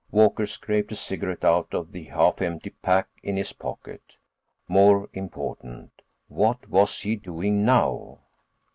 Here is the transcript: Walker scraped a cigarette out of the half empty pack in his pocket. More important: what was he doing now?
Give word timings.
Walker 0.09 0.47
scraped 0.47 0.91
a 0.91 0.95
cigarette 0.95 1.45
out 1.45 1.75
of 1.75 1.91
the 1.91 2.05
half 2.05 2.41
empty 2.41 2.71
pack 2.71 3.07
in 3.21 3.37
his 3.37 3.53
pocket. 3.53 4.17
More 4.67 5.07
important: 5.13 6.01
what 6.27 6.67
was 6.69 7.01
he 7.01 7.15
doing 7.15 7.63
now? 7.63 8.21